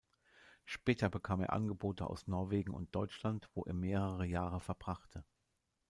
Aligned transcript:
Später 0.65 1.11
bekam 1.11 1.41
er 1.41 1.53
Angebote 1.53 2.07
aus 2.09 2.25
Norwegen 2.25 2.73
und 2.73 2.95
Deutschland, 2.95 3.47
wo 3.53 3.65
er 3.65 3.75
mehrere 3.75 4.25
Jahre 4.25 4.59
verbrachte. 4.59 5.23